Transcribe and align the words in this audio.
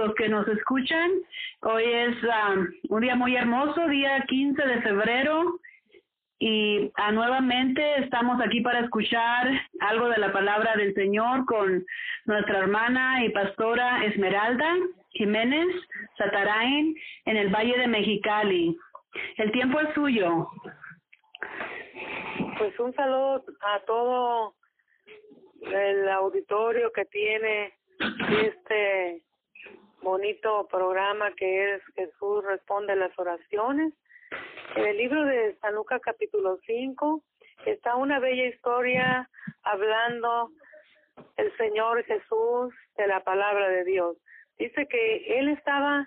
los 0.00 0.14
que 0.14 0.28
nos 0.28 0.48
escuchan. 0.48 1.10
Hoy 1.60 1.84
es 1.84 2.16
um, 2.24 2.66
un 2.88 3.00
día 3.02 3.14
muy 3.14 3.36
hermoso, 3.36 3.86
día 3.88 4.24
15 4.26 4.62
de 4.66 4.80
febrero, 4.80 5.60
y 6.38 6.90
ah, 6.94 7.12
nuevamente 7.12 7.82
estamos 7.98 8.40
aquí 8.40 8.62
para 8.62 8.80
escuchar 8.80 9.50
algo 9.80 10.08
de 10.08 10.16
la 10.16 10.32
palabra 10.32 10.74
del 10.74 10.94
Señor 10.94 11.44
con 11.44 11.84
nuestra 12.24 12.60
hermana 12.60 13.22
y 13.22 13.28
pastora 13.28 14.06
Esmeralda 14.06 14.74
Jiménez 15.10 15.68
Satarain 16.16 16.94
en 17.26 17.36
el 17.36 17.50
Valle 17.50 17.76
de 17.78 17.86
Mexicali. 17.86 18.74
El 19.36 19.52
tiempo 19.52 19.80
es 19.80 19.92
suyo. 19.92 20.48
Pues 22.56 22.80
un 22.80 22.94
saludo 22.94 23.44
a 23.60 23.80
todo 23.80 24.54
el 25.60 26.08
auditorio 26.08 26.90
que 26.90 27.04
tiene 27.04 27.74
este 28.46 29.22
bonito 30.02 30.66
programa 30.68 31.32
que 31.32 31.74
es 31.74 31.82
Jesús 31.94 32.44
responde 32.44 32.96
las 32.96 33.16
oraciones. 33.18 33.92
En 34.76 34.86
el 34.86 34.96
libro 34.96 35.24
de 35.24 35.56
San 35.60 35.74
Lucas 35.74 36.00
capítulo 36.02 36.58
5 36.66 37.22
está 37.66 37.96
una 37.96 38.18
bella 38.18 38.46
historia 38.46 39.28
hablando 39.62 40.50
el 41.36 41.54
Señor 41.56 42.02
Jesús 42.04 42.74
de 42.96 43.06
la 43.06 43.20
palabra 43.20 43.68
de 43.68 43.84
Dios. 43.84 44.16
Dice 44.58 44.86
que 44.88 45.38
él 45.38 45.48
estaba 45.48 46.06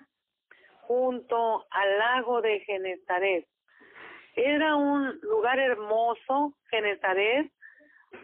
junto 0.82 1.64
al 1.70 1.98
lago 1.98 2.40
de 2.40 2.60
Genezaret. 2.60 3.46
Era 4.36 4.74
un 4.74 5.18
lugar 5.22 5.58
hermoso, 5.58 6.54
Genezaret, 6.70 7.50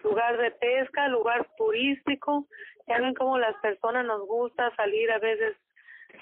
lugar 0.02 0.36
de 0.38 0.50
pesca, 0.52 1.08
lugar 1.08 1.46
turístico. 1.56 2.46
Ya 2.86 2.98
ven 2.98 3.14
cómo 3.14 3.38
las 3.38 3.56
personas 3.56 4.04
nos 4.04 4.26
gusta 4.26 4.74
salir 4.76 5.10
a 5.10 5.18
veces 5.18 5.56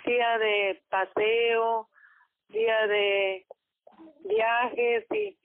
día 0.05 0.39
de 0.39 0.83
paseo, 0.89 1.89
día 2.48 2.87
de 2.87 3.47
viajes 4.25 5.05
y 5.12 5.39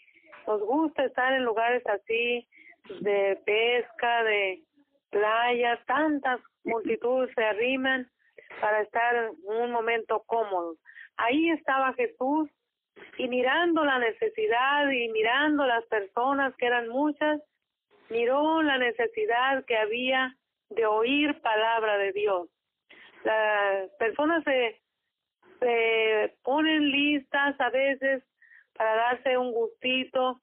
nos 0.47 0.61
gusta 0.61 1.05
estar 1.05 1.33
en 1.33 1.43
lugares 1.43 1.83
así 1.87 2.47
de 3.01 3.39
pesca, 3.45 4.23
de 4.23 4.63
playa, 5.09 5.79
tantas 5.85 6.39
multitudes 6.63 7.33
se 7.35 7.43
arriman 7.43 8.09
para 8.59 8.81
estar 8.81 9.31
un 9.43 9.71
momento 9.71 10.23
cómodo. 10.25 10.75
Ahí 11.17 11.49
estaba 11.51 11.93
Jesús 11.93 12.49
y 13.17 13.27
mirando 13.27 13.83
la 13.83 13.99
necesidad 13.99 14.89
y 14.89 15.09
mirando 15.09 15.65
las 15.65 15.85
personas 15.85 16.55
que 16.57 16.65
eran 16.65 16.89
muchas, 16.89 17.41
miró 18.09 18.61
la 18.61 18.77
necesidad 18.77 19.63
que 19.65 19.77
había 19.77 20.35
de 20.69 20.85
oír 20.85 21.39
palabra 21.41 21.97
de 21.97 22.11
Dios. 22.11 22.49
Las 23.23 23.89
personas 23.99 24.43
se, 24.43 24.81
se 25.59 26.35
ponen 26.43 26.91
listas 26.91 27.59
a 27.59 27.69
veces 27.69 28.23
para 28.75 28.95
darse 28.95 29.37
un 29.37 29.51
gustito, 29.51 30.41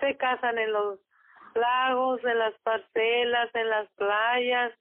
se 0.00 0.16
casan 0.16 0.58
en 0.58 0.72
los 0.72 0.98
lagos, 1.54 2.22
en 2.24 2.38
las 2.38 2.54
parcelas, 2.60 3.54
en 3.54 3.68
las 3.68 3.88
playas, 3.92 4.72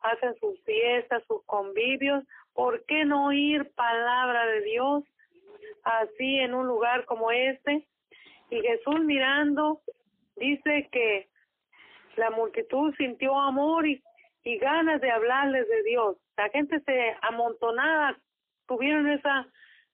hacen 0.00 0.34
sus 0.38 0.60
fiestas, 0.64 1.22
sus 1.26 1.44
convivios. 1.46 2.24
¿Por 2.52 2.84
qué 2.86 3.04
no 3.04 3.26
oír 3.26 3.70
palabra 3.74 4.46
de 4.46 4.60
Dios 4.62 5.04
así 5.84 6.38
en 6.38 6.54
un 6.54 6.66
lugar 6.66 7.04
como 7.04 7.30
este? 7.30 7.86
Y 8.50 8.60
Jesús 8.60 9.00
mirando 9.00 9.80
dice 10.36 10.88
que 10.92 11.28
la 12.16 12.30
multitud 12.30 12.94
sintió 12.96 13.38
amor 13.38 13.86
y, 13.86 14.02
y 14.46 14.58
ganas 14.58 15.00
de 15.00 15.10
hablarles 15.10 15.68
de 15.68 15.82
Dios. 15.82 16.16
La 16.36 16.48
gente 16.50 16.78
se 16.82 17.16
amontonaba, 17.22 18.16
tuvieron 18.68 19.08
esa 19.08 19.44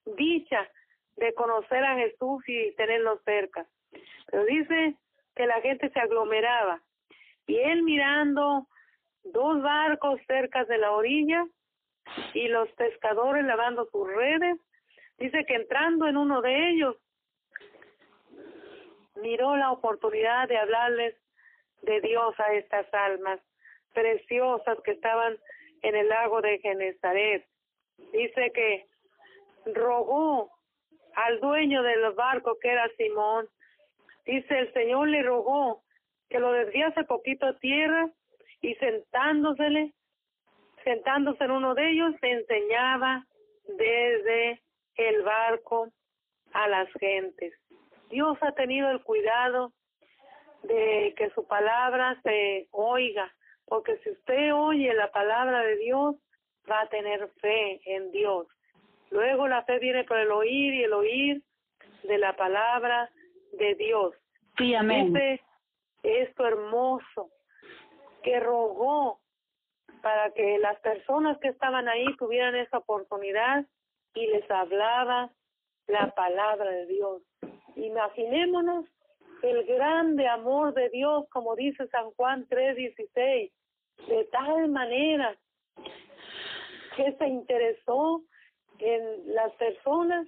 dicha 0.05 0.69
de 1.15 1.33
conocer 1.33 1.83
a 1.83 1.95
Jesús 1.95 2.43
y 2.45 2.71
tenerlo 2.75 3.19
cerca. 3.25 3.65
Pero 4.27 4.45
dice 4.45 4.95
que 5.35 5.47
la 5.47 5.59
gente 5.61 5.89
se 5.89 5.99
aglomeraba 5.99 6.83
y 7.47 7.57
él 7.57 7.81
mirando 7.81 8.67
dos 9.23 9.59
barcos 9.63 10.21
cerca 10.27 10.65
de 10.65 10.77
la 10.77 10.91
orilla 10.91 11.47
y 12.35 12.47
los 12.47 12.69
pescadores 12.73 13.43
lavando 13.45 13.89
sus 13.91 14.07
redes, 14.07 14.59
dice 15.17 15.45
que 15.47 15.55
entrando 15.55 16.07
en 16.07 16.15
uno 16.15 16.43
de 16.43 16.69
ellos 16.69 16.95
miró 19.15 19.55
la 19.55 19.71
oportunidad 19.71 20.47
de 20.47 20.57
hablarles 20.57 21.15
de 21.81 22.01
Dios 22.01 22.39
a 22.39 22.53
estas 22.53 22.93
almas 22.93 23.39
preciosas 23.93 24.77
que 24.83 24.91
estaban 24.91 25.37
en 25.81 25.95
el 25.95 26.07
lago 26.09 26.41
de 26.41 26.59
Genezaret. 26.59 27.45
Dice 28.11 28.51
que 28.53 28.85
rogó 29.73 30.51
al 31.15 31.39
dueño 31.39 31.83
de 31.83 31.95
los 31.97 32.15
barcos 32.15 32.57
que 32.61 32.69
era 32.69 32.89
Simón. 32.97 33.47
Dice 34.25 34.59
el 34.59 34.73
Señor 34.73 35.07
le 35.07 35.23
rogó 35.23 35.83
que 36.29 36.39
lo 36.39 36.51
desviase 36.51 37.03
poquito 37.03 37.45
a 37.45 37.59
tierra 37.59 38.09
y 38.61 38.75
sentándosele, 38.75 39.93
sentándose 40.83 41.43
en 41.43 41.51
uno 41.51 41.75
de 41.75 41.89
ellos, 41.91 42.15
enseñaba 42.21 43.25
desde 43.67 44.61
el 44.95 45.21
barco 45.23 45.89
a 46.53 46.67
las 46.67 46.91
gentes. 46.93 47.53
Dios 48.09 48.37
ha 48.41 48.51
tenido 48.53 48.89
el 48.91 49.01
cuidado 49.03 49.73
de 50.63 51.13
que 51.17 51.29
su 51.31 51.45
palabra 51.45 52.19
se 52.23 52.67
oiga, 52.71 53.33
porque 53.65 53.97
si 53.99 54.11
usted 54.11 54.53
oye 54.53 54.93
la 54.93 55.11
palabra 55.11 55.61
de 55.61 55.77
Dios, 55.77 56.15
va 56.69 56.81
a 56.81 56.89
tener 56.89 57.29
fe 57.41 57.81
en 57.85 58.11
Dios. 58.11 58.47
Luego 59.09 59.47
la 59.47 59.63
fe 59.63 59.79
viene 59.79 60.03
por 60.03 60.17
el 60.17 60.31
oír 60.31 60.73
y 60.73 60.83
el 60.83 60.93
oír 60.93 61.41
de 62.03 62.17
la 62.17 62.35
palabra 62.35 63.09
de 63.53 63.75
Dios. 63.75 64.15
Sí, 64.57 64.73
amén. 64.75 65.15
Este, 65.15 65.41
esto 66.03 66.45
hermoso 66.45 67.29
que 68.23 68.39
rogó 68.39 69.19
para 70.01 70.31
que 70.31 70.57
las 70.59 70.79
personas 70.81 71.37
que 71.39 71.47
estaban 71.47 71.87
ahí 71.87 72.05
tuvieran 72.17 72.55
esa 72.55 72.79
oportunidad 72.79 73.65
y 74.13 74.27
les 74.27 74.49
hablaba 74.51 75.31
la 75.87 76.13
palabra 76.13 76.69
de 76.69 76.85
Dios. 76.87 77.21
Imaginémonos 77.75 78.85
el 79.41 79.65
grande 79.65 80.27
amor 80.27 80.73
de 80.73 80.89
Dios, 80.89 81.25
como 81.29 81.55
dice 81.55 81.87
San 81.87 82.11
Juan 82.11 82.47
3:16, 82.47 83.51
de 83.51 83.52
manera 84.67 85.35
que 86.95 87.11
se 87.13 87.27
interesó 87.27 88.21
en 88.79 89.33
las 89.33 89.51
personas 89.53 90.27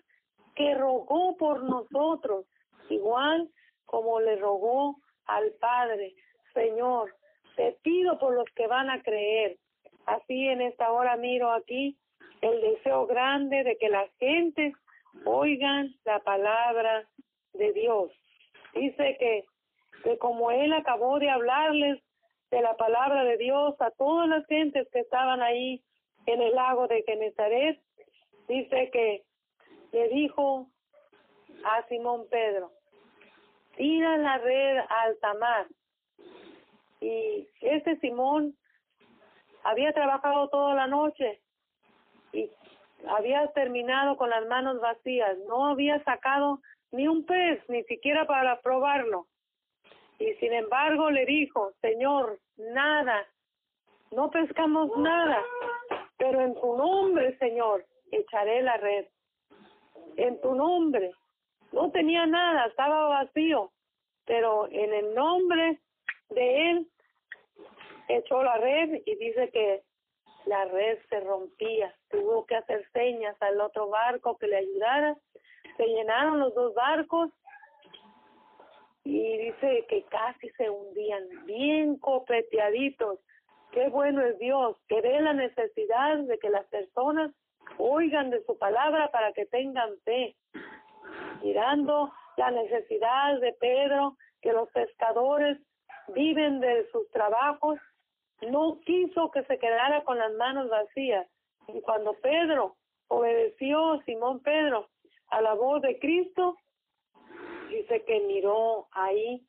que 0.55 0.73
rogó 0.73 1.35
por 1.37 1.63
nosotros, 1.63 2.45
igual 2.89 3.49
como 3.85 4.19
le 4.19 4.35
rogó 4.37 4.97
al 5.25 5.51
Padre, 5.59 6.15
Señor, 6.53 7.13
te 7.55 7.77
pido 7.83 8.17
por 8.19 8.33
los 8.33 8.45
que 8.55 8.67
van 8.67 8.89
a 8.89 9.01
creer. 9.01 9.57
Así 10.05 10.47
en 10.47 10.61
esta 10.61 10.91
hora 10.91 11.17
miro 11.17 11.51
aquí 11.51 11.97
el 12.41 12.61
deseo 12.61 13.07
grande 13.07 13.63
de 13.63 13.77
que 13.77 13.89
las 13.89 14.09
gentes 14.17 14.73
oigan 15.25 15.95
la 16.05 16.19
palabra 16.19 17.07
de 17.53 17.73
Dios. 17.73 18.11
Dice 18.73 19.17
que, 19.19 19.45
que 20.03 20.17
como 20.17 20.51
él 20.51 20.73
acabó 20.73 21.19
de 21.19 21.29
hablarles 21.29 21.99
de 22.51 22.61
la 22.61 22.75
palabra 22.77 23.23
de 23.23 23.37
Dios 23.37 23.75
a 23.79 23.91
todas 23.91 24.27
las 24.27 24.45
gentes 24.47 24.87
que 24.91 24.99
estaban 24.99 25.41
ahí 25.41 25.83
en 26.25 26.41
el 26.41 26.55
lago 26.55 26.87
de 26.87 27.03
Genezaret, 27.03 27.79
dice 28.47 28.89
que 28.91 29.23
le 29.91 30.09
dijo 30.09 30.67
a 31.63 31.87
Simón 31.87 32.27
Pedro, 32.29 32.71
tira 33.77 34.17
la 34.17 34.37
red 34.37 34.77
al 34.89 35.17
tamar 35.19 35.67
y 37.01 37.47
este 37.61 37.97
Simón 37.99 38.55
había 39.63 39.93
trabajado 39.93 40.49
toda 40.49 40.73
la 40.75 40.87
noche 40.87 41.41
y 42.33 42.49
había 43.07 43.47
terminado 43.53 44.17
con 44.17 44.29
las 44.29 44.45
manos 44.47 44.79
vacías, 44.79 45.37
no 45.47 45.67
había 45.67 46.03
sacado 46.03 46.61
ni 46.91 47.07
un 47.07 47.25
pez, 47.25 47.61
ni 47.67 47.83
siquiera 47.83 48.25
para 48.25 48.59
probarlo. 48.61 49.27
Y 50.19 50.33
sin 50.35 50.53
embargo 50.53 51.11
le 51.11 51.25
dijo, 51.25 51.73
Señor, 51.81 52.39
nada, 52.57 53.25
no 54.11 54.29
pescamos 54.29 54.95
nada, 54.97 55.41
pero 56.17 56.41
en 56.41 56.53
tu 56.55 56.77
nombre, 56.77 57.37
Señor, 57.37 57.85
echaré 58.11 58.61
la 58.61 58.77
red. 58.77 59.05
En 60.17 60.39
tu 60.41 60.55
nombre. 60.55 61.11
No 61.71 61.91
tenía 61.91 62.25
nada, 62.25 62.67
estaba 62.67 63.09
vacío, 63.09 63.71
pero 64.25 64.67
en 64.71 64.93
el 64.93 65.13
nombre 65.13 65.79
de 66.29 66.71
él 66.71 66.87
echó 68.07 68.41
la 68.43 68.57
red 68.57 69.01
y 69.05 69.15
dice 69.15 69.49
que 69.49 69.83
la 70.45 70.65
red 70.65 70.99
se 71.09 71.19
rompía. 71.21 71.93
Tuvo 72.09 72.45
que 72.45 72.55
hacer 72.55 72.87
señas 72.93 73.35
al 73.41 73.59
otro 73.59 73.89
barco 73.89 74.37
que 74.37 74.47
le 74.47 74.57
ayudara. 74.57 75.17
Se 75.75 75.85
llenaron 75.85 76.39
los 76.39 76.53
dos 76.53 76.73
barcos 76.73 77.31
y 79.05 79.37
dice 79.37 79.85
que 79.87 80.03
casi 80.03 80.49
se 80.57 80.69
hundían, 80.69 81.23
bien 81.45 81.97
copeteaditos, 81.97 83.19
Qué 83.75 83.89
bueno 83.89 84.21
es 84.21 84.39
Dios, 84.39 84.77
que 84.87 85.01
ve 85.01 85.19
la 85.19 85.33
necesidad 85.33 86.19
de 86.19 86.39
que 86.39 86.49
las 86.49 86.65
personas 86.67 87.33
oigan 87.77 88.29
de 88.29 88.41
su 88.45 88.57
palabra 88.57 89.11
para 89.11 89.33
que 89.33 89.45
tengan 89.47 89.97
fe. 90.05 90.33
Mirando 91.43 92.09
la 92.37 92.51
necesidad 92.51 93.37
de 93.41 93.51
Pedro, 93.51 94.15
que 94.41 94.53
los 94.53 94.69
pescadores 94.69 95.57
viven 96.07 96.61
de 96.61 96.89
sus 96.89 97.11
trabajos, 97.11 97.77
no 98.49 98.79
quiso 98.85 99.29
que 99.31 99.43
se 99.43 99.59
quedara 99.59 100.05
con 100.05 100.19
las 100.19 100.31
manos 100.35 100.69
vacías. 100.69 101.27
Y 101.67 101.81
cuando 101.81 102.13
Pedro 102.13 102.77
obedeció, 103.09 104.01
Simón 104.05 104.39
Pedro, 104.39 104.87
a 105.31 105.41
la 105.41 105.53
voz 105.53 105.81
de 105.81 105.99
Cristo, 105.99 106.55
dice 107.69 108.03
que 108.05 108.19
miró 108.21 108.87
ahí 108.91 109.45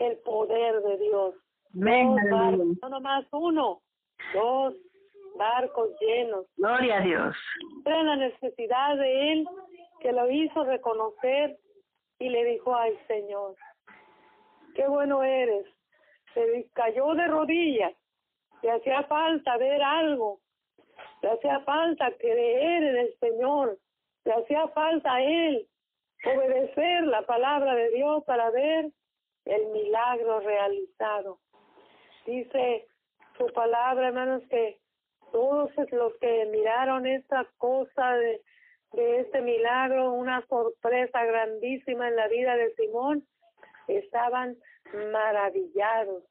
el 0.00 0.16
poder 0.18 0.82
de 0.82 0.98
Dios. 0.98 1.34
Venga, 1.70 2.22
dos 2.22 2.30
barcos, 2.30 2.66
no 2.82 2.88
nomás 2.88 3.26
uno, 3.32 3.82
dos 4.34 4.74
barcos 5.36 5.90
llenos. 6.00 6.46
Gloria 6.56 6.98
a 6.98 7.00
Dios. 7.00 7.36
Era 7.84 8.02
la 8.02 8.16
necesidad 8.16 8.96
de 8.96 9.32
él 9.32 9.48
que 10.00 10.12
lo 10.12 10.30
hizo 10.30 10.64
reconocer 10.64 11.58
y 12.18 12.28
le 12.28 12.44
dijo, 12.44 12.74
ay 12.74 12.98
Señor, 13.06 13.54
qué 14.74 14.86
bueno 14.88 15.22
eres. 15.22 15.66
Se 16.34 16.68
cayó 16.72 17.14
de 17.14 17.26
rodillas, 17.26 17.92
le 18.62 18.70
hacía 18.70 19.02
falta 19.04 19.56
ver 19.56 19.82
algo, 19.82 20.40
le 21.22 21.30
hacía 21.30 21.60
falta 21.60 22.12
creer 22.18 22.82
en 22.82 22.96
el 22.96 23.18
Señor, 23.18 23.78
le 24.24 24.32
hacía 24.32 24.68
falta 24.68 25.14
a 25.14 25.22
él 25.22 25.66
obedecer 26.24 27.04
la 27.04 27.22
palabra 27.22 27.74
de 27.74 27.90
Dios 27.90 28.24
para 28.24 28.50
ver 28.50 28.90
el 29.44 29.66
milagro 29.68 30.40
realizado. 30.40 31.38
Dice 32.26 32.86
su 33.36 33.46
palabra, 33.52 34.08
hermanos, 34.08 34.42
que 34.50 34.78
todos 35.32 35.70
los 35.92 36.14
que 36.20 36.46
miraron 36.46 37.06
esta 37.06 37.46
cosa 37.58 38.14
de, 38.14 38.42
de 38.92 39.20
este 39.20 39.40
milagro, 39.40 40.12
una 40.12 40.44
sorpresa 40.46 41.24
grandísima 41.24 42.08
en 42.08 42.16
la 42.16 42.28
vida 42.28 42.56
de 42.56 42.74
Simón, 42.74 43.26
estaban 43.86 44.56
maravillados. 45.12 46.24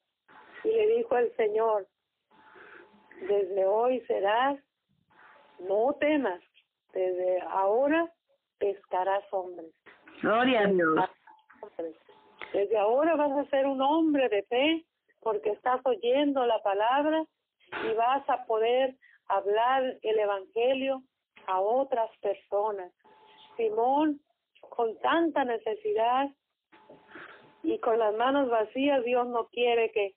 Y 0.63 0.69
le 0.69 0.87
dijo 0.97 1.17
el 1.17 1.35
Señor, 1.35 1.87
desde 3.21 3.65
hoy 3.65 4.01
serás, 4.01 4.59
no 5.59 5.95
temas, 5.99 6.41
desde 6.93 7.41
ahora 7.49 8.11
pescarás 8.59 9.23
hombres. 9.31 9.73
Gloria 10.21 10.61
a 10.61 10.67
Dios. 10.67 10.99
Desde 12.53 12.77
ahora 12.77 13.15
vas 13.15 13.31
a 13.31 13.49
ser 13.49 13.65
un 13.67 13.81
hombre 13.81 14.29
de 14.29 14.43
fe 14.43 14.85
porque 15.21 15.51
estás 15.51 15.81
oyendo 15.85 16.45
la 16.45 16.61
palabra 16.61 17.23
y 17.83 17.93
vas 17.95 18.27
a 18.29 18.45
poder 18.45 18.95
hablar 19.27 19.97
el 20.01 20.19
Evangelio 20.19 21.03
a 21.47 21.59
otras 21.59 22.09
personas. 22.21 22.91
Simón, 23.57 24.19
con 24.61 24.97
tanta 24.99 25.43
necesidad 25.43 26.29
y 27.63 27.79
con 27.79 27.99
las 27.99 28.13
manos 28.15 28.49
vacías, 28.49 29.03
Dios 29.03 29.27
no 29.27 29.47
quiere 29.47 29.91
que 29.91 30.13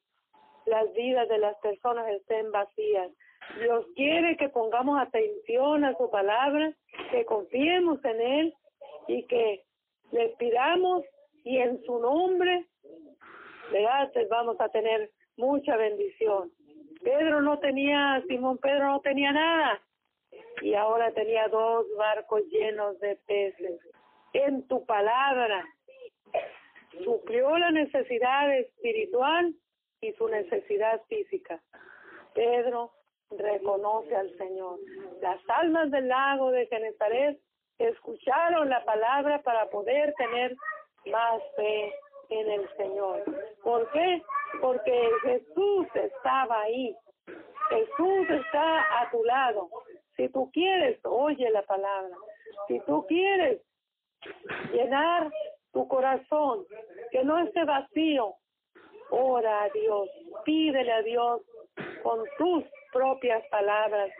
las 0.66 0.92
vidas 0.94 1.28
de 1.28 1.38
las 1.38 1.56
personas 1.58 2.08
estén 2.08 2.52
vacías. 2.52 3.10
Dios 3.58 3.87
quiere 3.96 4.37
que 4.37 4.48
pongamos 4.48 5.00
atención 5.00 5.84
a 5.84 5.96
su 5.96 6.10
palabra, 6.10 6.72
que 7.11 7.25
confiemos 7.25 8.05
en 8.05 8.21
Él 8.21 8.55
y 9.09 9.27
que 9.27 9.65
le 10.12 10.29
pidamos 10.39 11.05
y 11.45 11.59
en 11.59 11.83
su 11.85 11.99
nombre 11.99 12.67
¿verdad? 13.73 14.11
vamos 14.29 14.61
a 14.61 14.69
tener 14.69 15.11
mucha 15.37 15.77
bendición. 15.77 16.51
Pedro 17.03 17.41
no 17.41 17.59
tenía, 17.59 18.23
Simón 18.29 18.59
Pedro 18.59 18.87
no 18.87 19.01
tenía 19.01 19.33
nada 19.33 19.81
y 20.61 20.75
ahora 20.75 21.12
tenía 21.12 21.49
dos 21.49 21.87
barcos 21.97 22.43
llenos 22.51 22.99
de 23.01 23.17
peces. 23.27 23.81
En 24.33 24.67
tu 24.69 24.85
palabra 24.85 25.65
suplió 27.05 27.57
la 27.57 27.71
necesidad 27.71 28.55
espiritual 28.59 29.55
y 30.01 30.12
su 30.12 30.29
necesidad 30.29 31.01
física. 31.09 31.62
Pedro 32.35 32.93
reconoce 33.38 34.15
al 34.15 34.37
Señor. 34.37 34.79
Las 35.21 35.41
almas 35.49 35.91
del 35.91 36.09
lago 36.09 36.50
de 36.50 36.67
Genezaret 36.67 37.38
escucharon 37.79 38.69
la 38.69 38.85
palabra 38.85 39.41
para 39.43 39.69
poder 39.71 40.12
tener 40.15 40.56
más 41.06 41.43
fe 41.56 41.94
en 42.31 42.50
el 42.50 42.77
Señor. 42.77 43.25
¿Por 43.62 43.91
qué? 43.93 44.23
Porque 44.61 45.11
Jesús 45.23 45.87
estaba 45.94 46.62
ahí. 46.62 46.94
Jesús 47.69 48.31
está 48.31 49.00
a 49.00 49.11
tu 49.11 49.25
lado. 49.25 49.69
Si 50.17 50.29
tú 50.29 50.50
quieres, 50.53 50.99
oye 51.05 51.49
la 51.50 51.62
palabra. 51.62 52.15
Si 52.69 52.81
tú 52.81 53.06
quieres 53.06 53.62
llenar 54.73 55.31
tu 55.73 55.87
corazón, 55.88 56.67
que 57.11 57.25
no 57.25 57.38
esté 57.38 57.65
vacío, 57.65 58.35
ora 59.11 59.62
a 59.62 59.69
Dios, 59.71 60.09
pídele 60.44 60.93
a 60.93 61.03
Dios 61.03 61.43
con 62.03 62.25
tus 62.38 62.65
propias 62.92 63.42
palabras, 63.50 64.10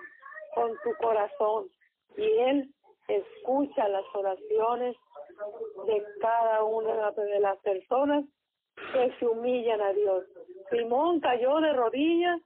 con 0.55 0.73
tu 0.83 0.95
corazón. 1.01 1.69
Y 2.17 2.25
Él 2.25 2.75
escucha 3.09 3.89
las 3.89 4.05
oraciones 4.15 4.97
de 5.87 6.05
cada 6.21 6.65
una 6.65 7.11
de 7.13 7.41
las 7.41 7.57
personas 7.59 8.25
que 8.93 9.13
se 9.19 9.27
humillan 9.27 9.81
a 9.81 9.93
Dios. 9.93 10.25
Simón 10.71 11.21
cayó 11.21 11.61
de 11.61 11.73
rodillas, 11.73 12.41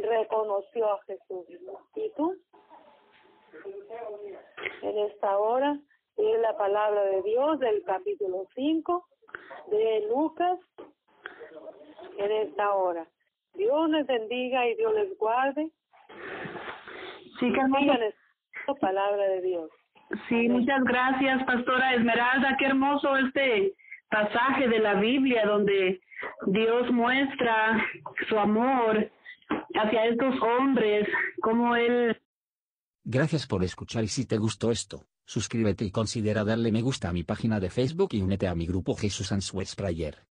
reconoció 0.00 0.92
a 0.92 1.02
Jesús. 1.02 1.46
¿Y 1.94 2.10
tú? 2.10 2.36
En 4.82 4.98
esta 4.98 5.38
hora 5.38 5.78
es 6.16 6.40
la 6.40 6.56
palabra 6.56 7.04
de 7.04 7.22
Dios 7.22 7.58
del 7.58 7.82
capítulo 7.84 8.46
5 8.54 9.06
de 9.68 10.06
Lucas. 10.08 10.58
En 12.18 12.32
esta 12.32 12.74
hora. 12.74 13.06
Dios 13.56 13.90
les 13.90 14.06
bendiga 14.06 14.66
y 14.68 14.76
Dios 14.76 14.94
les 14.94 15.18
guarde. 15.18 15.70
Sí, 17.40 17.50
la 17.50 18.74
palabra 18.80 19.28
de 19.28 19.42
Dios. 19.42 19.70
Sí, 20.28 20.48
muchas 20.48 20.82
gracias, 20.84 21.44
Pastora 21.44 21.94
Esmeralda. 21.94 22.56
Qué 22.58 22.66
hermoso 22.66 23.16
este 23.16 23.74
pasaje 24.10 24.68
de 24.68 24.78
la 24.78 24.94
Biblia 24.94 25.44
donde 25.46 26.00
Dios 26.46 26.90
muestra 26.92 27.84
su 28.28 28.38
amor 28.38 29.10
hacia 29.74 30.06
estos 30.06 30.40
hombres, 30.42 31.08
como 31.40 31.74
Él. 31.76 32.16
Gracias 33.04 33.46
por 33.46 33.62
escuchar 33.62 34.04
y 34.04 34.08
si 34.08 34.26
te 34.26 34.36
gustó 34.36 34.70
esto, 34.70 35.06
suscríbete 35.24 35.84
y 35.84 35.90
considera 35.90 36.44
darle 36.44 36.72
me 36.72 36.82
gusta 36.82 37.08
a 37.08 37.12
mi 37.12 37.22
página 37.22 37.60
de 37.60 37.70
Facebook 37.70 38.10
y 38.12 38.22
únete 38.22 38.48
a 38.48 38.54
mi 38.54 38.66
grupo 38.66 38.94
Jesús 38.94 39.30
Answers 39.32 39.76
Prayer. 39.76 40.26